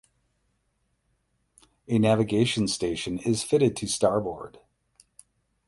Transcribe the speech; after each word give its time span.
A 1.87 1.99
navigation 1.99 2.67
station 2.67 3.19
is 3.19 3.43
fitted 3.43 3.75
to 3.77 3.87
starboard. 3.87 4.57